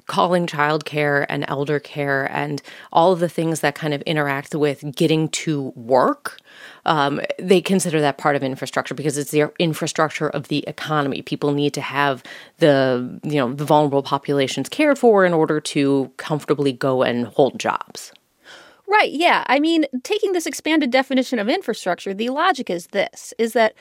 calling 0.10 0.46
childcare 0.46 1.26
and 1.30 1.46
elder 1.48 1.80
care 1.80 2.26
and 2.32 2.62
all 2.92 3.14
of 3.14 3.20
the 3.20 3.30
things 3.30 3.62
that 3.62 3.76
kind 3.76 3.94
of 3.94 4.02
interact 4.02 4.54
with 4.54 4.84
getting 4.94 5.30
to 5.30 5.72
work 5.76 6.38
um, 6.86 7.22
they 7.38 7.62
consider 7.62 8.02
that 8.02 8.18
part 8.18 8.36
of 8.36 8.44
infrastructure 8.44 8.94
because 8.94 9.18
it's 9.18 9.32
the 9.32 9.52
infrastructure 9.60 10.30
of 10.30 10.48
the 10.48 10.64
economy. 10.68 11.22
People 11.22 11.54
need 11.54 11.74
to 11.74 11.82
have 11.82 12.24
the 12.58 13.20
you 13.24 13.36
know 13.36 13.54
the 13.54 13.66
vulnerable 13.66 14.04
populations 14.04 14.70
cared 14.70 14.98
for 14.98 15.26
in 15.26 15.34
order 15.34 15.60
to 15.60 16.12
comfortably 16.18 16.74
go 16.74 17.04
and 17.04 17.28
hold 17.28 17.60
jobs. 17.60 18.12
Right, 18.88 19.12
yeah. 19.12 19.44
I 19.46 19.60
mean, 19.60 19.86
taking 20.04 20.32
this 20.32 20.48
expanded 20.48 20.90
definition 20.90 21.38
of 21.38 21.48
infrastructure, 21.48 22.12
the 22.12 22.30
logic 22.30 22.72
is 22.72 22.88
this 22.88 23.34
is 23.38 23.54
that 23.54 23.76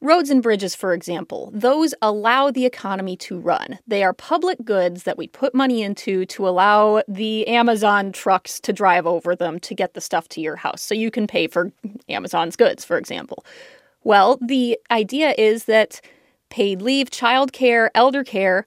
Roads 0.00 0.30
and 0.30 0.42
bridges, 0.44 0.76
for 0.76 0.92
example, 0.92 1.50
those 1.52 1.92
allow 2.00 2.52
the 2.52 2.64
economy 2.64 3.16
to 3.16 3.36
run. 3.36 3.80
They 3.84 4.04
are 4.04 4.12
public 4.12 4.64
goods 4.64 5.02
that 5.02 5.18
we 5.18 5.26
put 5.26 5.56
money 5.56 5.82
into 5.82 6.24
to 6.26 6.48
allow 6.48 7.02
the 7.08 7.48
Amazon 7.48 8.12
trucks 8.12 8.60
to 8.60 8.72
drive 8.72 9.08
over 9.08 9.34
them 9.34 9.58
to 9.60 9.74
get 9.74 9.94
the 9.94 10.00
stuff 10.00 10.28
to 10.28 10.40
your 10.40 10.54
house. 10.54 10.82
So 10.82 10.94
you 10.94 11.10
can 11.10 11.26
pay 11.26 11.48
for 11.48 11.72
Amazon's 12.08 12.54
goods, 12.54 12.84
for 12.84 12.96
example. 12.96 13.44
Well, 14.04 14.38
the 14.40 14.78
idea 14.92 15.34
is 15.36 15.64
that 15.64 16.00
paid 16.48 16.80
leave, 16.80 17.10
childcare, 17.10 17.88
elder 17.92 18.22
care 18.22 18.66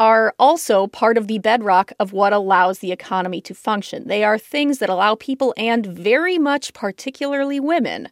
are 0.00 0.34
also 0.38 0.86
part 0.86 1.18
of 1.18 1.28
the 1.28 1.38
bedrock 1.40 1.92
of 2.00 2.14
what 2.14 2.32
allows 2.32 2.78
the 2.78 2.90
economy 2.90 3.42
to 3.42 3.54
function. 3.54 4.08
They 4.08 4.24
are 4.24 4.38
things 4.38 4.78
that 4.78 4.88
allow 4.88 5.14
people, 5.14 5.52
and 5.58 5.84
very 5.84 6.38
much 6.38 6.72
particularly 6.72 7.60
women, 7.60 8.08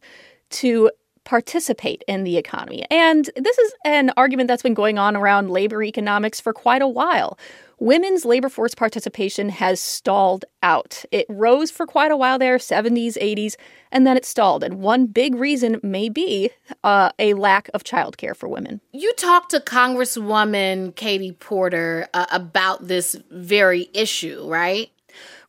to 0.51 0.91
participate 1.25 2.03
in 2.09 2.25
the 2.25 2.37
economy. 2.37 2.85
And 2.91 3.31
this 3.37 3.59
is 3.59 3.73
an 3.85 4.13
argument 4.17 4.49
that's 4.49 4.63
been 4.63 4.75
going 4.75 4.99
on 4.99 5.17
around 5.17 5.51
labor 5.51 5.83
economics 5.83 6.41
for 6.41 6.53
quite 6.53 6.83
a 6.83 6.89
while. 6.89 7.39
Women's 7.79 8.25
labor 8.25 8.49
force 8.49 8.77
participation 8.77 9.49
has 9.49 9.81
stalled 9.81 10.45
out. 10.63 11.05
It 11.11 11.27
rose 11.29 11.73
for 11.73 11.85
quite 11.85 12.13
a 12.13 12.17
while 12.17 12.39
there, 12.39 12.59
70s, 12.59 13.19
80s, 13.21 13.57
and 13.91 14.07
then 14.07 14.17
it 14.17 14.25
stalled. 14.25 14.63
And 14.63 14.75
one 14.75 15.07
big 15.07 15.35
reason 15.35 15.81
may 15.83 16.09
be 16.09 16.51
uh, 16.85 17.11
a 17.19 17.35
lack 17.35 17.69
of 17.75 17.83
childcare 17.83 18.37
for 18.37 18.49
women. 18.49 18.81
You 18.93 19.13
talked 19.15 19.51
to 19.51 19.59
Congresswoman 19.59 20.95
Katie 20.95 21.33
Porter 21.33 22.07
uh, 22.15 22.27
about 22.31 22.87
this 22.87 23.17
very 23.33 23.89
issue, 23.95 24.47
right? 24.49 24.89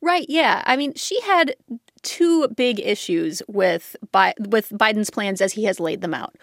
Right, 0.01 0.25
yeah. 0.27 0.63
I 0.65 0.75
mean, 0.75 0.95
she 0.95 1.21
had 1.21 1.55
two 2.03 2.48
big 2.50 2.79
issues 2.79 3.41
with 3.48 3.95
Bi- 4.12 4.36
with 4.39 4.69
Biden's 4.69 5.10
plans 5.10 5.41
as 5.41 5.53
he 5.53 5.63
has 5.65 5.79
laid 5.79 6.01
them 6.01 6.13
out. 6.13 6.36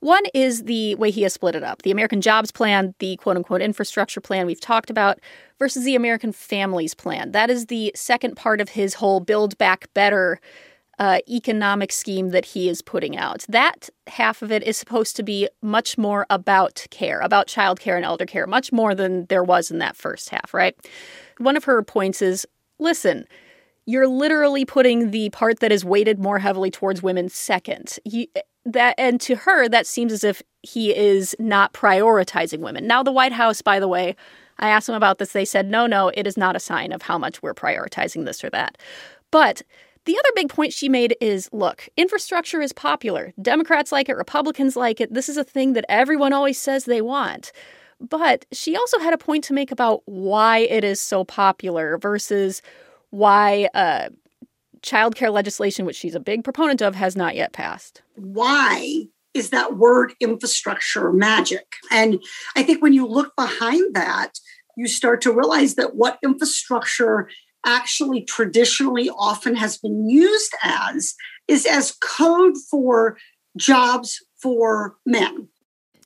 One 0.00 0.22
is 0.34 0.64
the 0.64 0.96
way 0.96 1.12
he 1.12 1.22
has 1.22 1.32
split 1.32 1.54
it 1.54 1.62
up 1.62 1.82
the 1.82 1.92
American 1.92 2.20
Jobs 2.20 2.50
Plan, 2.50 2.94
the 2.98 3.16
quote 3.18 3.36
unquote 3.36 3.62
infrastructure 3.62 4.20
plan 4.20 4.46
we've 4.46 4.60
talked 4.60 4.90
about, 4.90 5.20
versus 5.58 5.84
the 5.84 5.94
American 5.94 6.32
Families 6.32 6.92
Plan. 6.92 7.30
That 7.30 7.50
is 7.50 7.66
the 7.66 7.92
second 7.94 8.36
part 8.36 8.60
of 8.60 8.70
his 8.70 8.94
whole 8.94 9.20
Build 9.20 9.56
Back 9.58 9.92
Better 9.94 10.40
uh, 10.98 11.18
economic 11.28 11.90
scheme 11.92 12.30
that 12.30 12.44
he 12.44 12.68
is 12.68 12.82
putting 12.82 13.16
out. 13.16 13.44
That 13.48 13.88
half 14.06 14.42
of 14.42 14.52
it 14.52 14.62
is 14.62 14.76
supposed 14.76 15.16
to 15.16 15.22
be 15.22 15.48
much 15.62 15.96
more 15.96 16.26
about 16.30 16.86
care, 16.90 17.20
about 17.20 17.46
child 17.46 17.80
care 17.80 17.96
and 17.96 18.04
elder 18.04 18.26
care, 18.26 18.46
much 18.46 18.72
more 18.72 18.94
than 18.94 19.26
there 19.26 19.44
was 19.44 19.70
in 19.70 19.78
that 19.78 19.96
first 19.96 20.30
half, 20.30 20.52
right? 20.52 20.76
One 21.38 21.56
of 21.56 21.64
her 21.64 21.82
points 21.82 22.22
is 22.22 22.46
listen, 22.78 23.26
you're 23.86 24.08
literally 24.08 24.64
putting 24.64 25.10
the 25.10 25.30
part 25.30 25.60
that 25.60 25.72
is 25.72 25.84
weighted 25.84 26.18
more 26.18 26.38
heavily 26.38 26.70
towards 26.70 27.02
women 27.02 27.28
second. 27.28 27.98
You, 28.04 28.26
that 28.64 28.94
and 28.96 29.20
to 29.22 29.34
her 29.34 29.68
that 29.68 29.86
seems 29.86 30.12
as 30.12 30.24
if 30.24 30.42
he 30.62 30.94
is 30.94 31.34
not 31.38 31.72
prioritizing 31.72 32.60
women. 32.60 32.86
Now 32.86 33.02
the 33.02 33.12
White 33.12 33.32
House, 33.32 33.60
by 33.60 33.80
the 33.80 33.88
way, 33.88 34.14
I 34.58 34.68
asked 34.68 34.86
them 34.86 34.96
about 34.96 35.18
this. 35.18 35.32
They 35.32 35.44
said, 35.44 35.68
"No, 35.68 35.86
no, 35.86 36.08
it 36.14 36.26
is 36.26 36.36
not 36.36 36.54
a 36.54 36.60
sign 36.60 36.92
of 36.92 37.02
how 37.02 37.18
much 37.18 37.42
we're 37.42 37.54
prioritizing 37.54 38.24
this 38.24 38.44
or 38.44 38.50
that." 38.50 38.78
But 39.30 39.62
the 40.04 40.18
other 40.18 40.28
big 40.34 40.48
point 40.48 40.72
she 40.72 40.88
made 40.88 41.16
is 41.20 41.48
look, 41.52 41.88
infrastructure 41.96 42.60
is 42.60 42.72
popular. 42.72 43.32
Democrats 43.40 43.92
like 43.92 44.08
it, 44.08 44.16
Republicans 44.16 44.76
like 44.76 45.00
it. 45.00 45.12
This 45.12 45.28
is 45.28 45.36
a 45.36 45.44
thing 45.44 45.72
that 45.72 45.86
everyone 45.88 46.32
always 46.32 46.60
says 46.60 46.84
they 46.84 47.00
want. 47.00 47.52
But 48.00 48.46
she 48.52 48.76
also 48.76 48.98
had 48.98 49.14
a 49.14 49.18
point 49.18 49.44
to 49.44 49.52
make 49.52 49.70
about 49.70 50.02
why 50.06 50.58
it 50.58 50.82
is 50.82 51.00
so 51.00 51.24
popular 51.24 51.98
versus 51.98 52.62
why 53.12 53.68
uh, 53.74 54.08
childcare 54.82 55.32
legislation, 55.32 55.86
which 55.86 55.96
she's 55.96 56.14
a 56.14 56.20
big 56.20 56.42
proponent 56.42 56.82
of, 56.82 56.94
has 56.94 57.14
not 57.14 57.36
yet 57.36 57.52
passed. 57.52 58.02
Why 58.16 59.04
is 59.34 59.50
that 59.50 59.76
word 59.76 60.14
infrastructure 60.18 61.12
magic? 61.12 61.74
And 61.90 62.22
I 62.56 62.62
think 62.62 62.82
when 62.82 62.94
you 62.94 63.06
look 63.06 63.34
behind 63.36 63.94
that, 63.94 64.32
you 64.76 64.88
start 64.88 65.20
to 65.22 65.32
realize 65.32 65.74
that 65.74 65.94
what 65.94 66.18
infrastructure 66.24 67.28
actually 67.64 68.22
traditionally 68.22 69.10
often 69.10 69.56
has 69.56 69.76
been 69.76 70.08
used 70.08 70.54
as 70.62 71.14
is 71.46 71.66
as 71.66 71.92
code 72.00 72.54
for 72.70 73.18
jobs 73.56 74.24
for 74.40 74.96
men. 75.04 75.48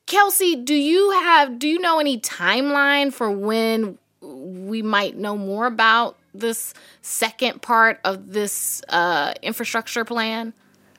Kelsey, 0.07 0.57
do 0.57 0.75
you 0.75 1.13
have 1.13 1.59
do 1.59 1.69
you 1.69 1.79
know 1.79 1.99
any 1.99 2.21
timeline 2.21 3.13
for 3.13 3.31
when 3.31 3.97
we 4.21 4.83
might 4.83 5.17
know 5.17 5.37
more 5.37 5.67
about 5.67 6.17
this 6.41 6.75
second 7.03 7.63
part 7.63 8.01
of 8.05 8.33
this 8.33 8.83
uh, 8.89 9.35
infrastructure 9.43 10.05
plan? 10.05 10.53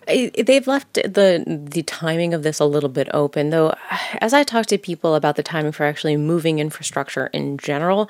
They've 0.08 0.68
left 0.68 0.94
the 0.94 1.44
the 1.46 1.84
timing 1.84 2.34
of 2.34 2.42
this 2.42 2.62
a 2.62 2.66
little 2.66 2.90
bit 2.90 3.10
open, 3.14 3.50
though. 3.50 3.76
As 4.22 4.34
I 4.34 4.44
talk 4.44 4.66
to 4.68 4.78
people 4.78 5.16
about 5.16 5.36
the 5.36 5.44
timing 5.44 5.74
for 5.74 5.84
actually 5.84 6.16
moving 6.16 6.60
infrastructure 6.60 7.28
in 7.28 7.58
general, 7.58 8.10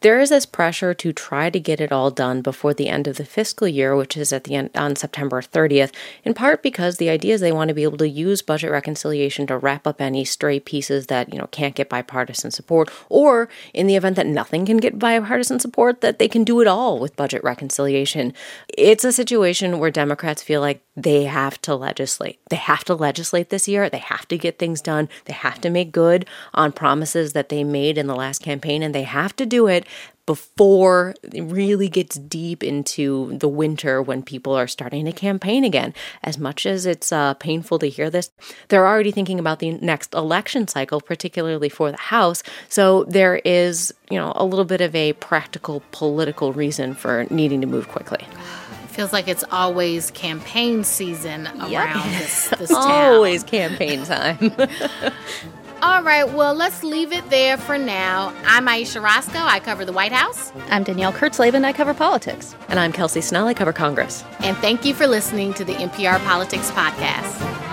there 0.00 0.20
is 0.20 0.30
this 0.30 0.46
pressure 0.46 0.94
to 0.94 1.12
try 1.12 1.50
to 1.50 1.58
get 1.58 1.80
it 1.80 1.90
all 1.90 2.10
done 2.10 2.40
before 2.40 2.72
the 2.72 2.88
end 2.88 3.08
of 3.08 3.16
the 3.16 3.24
fiscal 3.24 3.66
year, 3.66 3.96
which 3.96 4.16
is 4.16 4.32
at 4.32 4.44
the 4.44 4.54
end 4.54 4.70
on 4.74 4.94
September 4.96 5.42
30th, 5.42 5.92
in 6.24 6.34
part 6.34 6.62
because 6.62 6.96
the 6.96 7.08
idea 7.08 7.34
is 7.34 7.40
they 7.40 7.52
want 7.52 7.68
to 7.68 7.74
be 7.74 7.82
able 7.82 7.98
to 7.98 8.08
use 8.08 8.42
budget 8.42 8.70
reconciliation 8.70 9.46
to 9.46 9.58
wrap 9.58 9.86
up 9.86 10.00
any 10.00 10.24
stray 10.24 10.60
pieces 10.60 11.06
that, 11.06 11.32
you 11.32 11.38
know, 11.38 11.48
can't 11.48 11.74
get 11.74 11.88
bipartisan 11.88 12.50
support, 12.50 12.90
or 13.08 13.48
in 13.74 13.86
the 13.86 13.96
event 13.96 14.16
that 14.16 14.26
nothing 14.26 14.66
can 14.66 14.76
get 14.76 14.98
bipartisan 14.98 15.58
support, 15.58 16.00
that 16.00 16.18
they 16.18 16.28
can 16.28 16.44
do 16.44 16.60
it 16.60 16.66
all 16.66 16.98
with 16.98 17.16
budget 17.16 17.42
reconciliation. 17.42 18.32
It's 18.68 19.04
a 19.04 19.12
situation 19.12 19.78
where 19.78 19.90
Democrats 19.90 20.42
feel 20.42 20.60
like 20.60 20.82
they 20.96 21.24
have 21.24 21.60
to 21.62 21.74
legislate. 21.74 22.40
They 22.50 22.56
have 22.56 22.84
to 22.84 22.94
legislate 22.94 23.50
this 23.50 23.68
year. 23.68 23.88
They 23.88 23.98
have 23.98 24.26
to 24.28 24.38
get 24.38 24.58
things 24.58 24.80
done. 24.80 25.08
They 25.26 25.32
have 25.32 25.60
to 25.60 25.70
make 25.70 25.92
good 25.92 26.26
on 26.54 26.72
promises 26.72 27.32
that 27.32 27.48
they 27.48 27.64
made 27.64 27.98
in 27.98 28.06
the 28.06 28.16
last 28.16 28.42
campaign, 28.42 28.82
and 28.82 28.94
they 28.94 29.02
have 29.02 29.34
to 29.36 29.46
do 29.46 29.66
it 29.66 29.86
before 30.28 31.14
it 31.22 31.40
really 31.40 31.88
gets 31.88 32.16
deep 32.16 32.62
into 32.62 33.34
the 33.38 33.48
winter 33.48 34.02
when 34.02 34.22
people 34.22 34.52
are 34.54 34.66
starting 34.66 35.06
to 35.06 35.10
campaign 35.10 35.64
again. 35.64 35.94
As 36.22 36.36
much 36.36 36.66
as 36.66 36.84
it's 36.84 37.10
uh, 37.10 37.32
painful 37.32 37.78
to 37.78 37.88
hear 37.88 38.10
this, 38.10 38.30
they're 38.68 38.86
already 38.86 39.10
thinking 39.10 39.38
about 39.38 39.60
the 39.60 39.70
next 39.80 40.12
election 40.12 40.68
cycle, 40.68 41.00
particularly 41.00 41.70
for 41.70 41.90
the 41.90 41.96
House. 41.96 42.42
So 42.68 43.04
there 43.04 43.36
is, 43.36 43.94
you 44.10 44.18
know, 44.18 44.34
a 44.36 44.44
little 44.44 44.66
bit 44.66 44.82
of 44.82 44.94
a 44.94 45.14
practical 45.14 45.82
political 45.92 46.52
reason 46.52 46.92
for 46.92 47.26
needing 47.30 47.62
to 47.62 47.66
move 47.66 47.88
quickly. 47.88 48.20
It 48.20 48.90
feels 48.90 49.14
like 49.14 49.28
it's 49.28 49.44
always 49.50 50.10
campaign 50.10 50.84
season 50.84 51.46
around 51.46 51.70
yep. 51.70 52.20
this, 52.20 52.48
this 52.58 52.68
town. 52.68 53.14
Always 53.14 53.44
campaign 53.44 54.04
time. 54.04 54.52
All 55.80 56.02
right, 56.02 56.28
well, 56.28 56.54
let's 56.54 56.82
leave 56.82 57.12
it 57.12 57.30
there 57.30 57.56
for 57.56 57.78
now. 57.78 58.34
I'm 58.44 58.66
Ayesha 58.66 59.00
Rascoe. 59.00 59.38
I 59.38 59.60
cover 59.60 59.84
the 59.84 59.92
White 59.92 60.10
House. 60.10 60.52
I'm 60.70 60.82
Danielle 60.82 61.12
Kurtzleben. 61.12 61.64
I 61.64 61.72
cover 61.72 61.94
politics. 61.94 62.56
And 62.68 62.80
I'm 62.80 62.90
Kelsey 62.92 63.20
Snell. 63.20 63.46
I 63.46 63.54
cover 63.54 63.72
Congress. 63.72 64.24
And 64.40 64.56
thank 64.56 64.84
you 64.84 64.92
for 64.92 65.06
listening 65.06 65.54
to 65.54 65.64
the 65.64 65.74
NPR 65.74 66.18
Politics 66.24 66.72
Podcast. 66.72 67.67